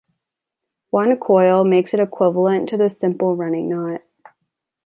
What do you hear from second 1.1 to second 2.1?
coil makes it